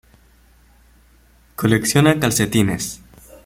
[1.55, 2.99] Colecciona calcetines.